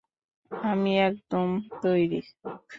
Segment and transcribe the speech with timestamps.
[0.51, 1.47] আমি একদম
[1.81, 2.19] তৈরি।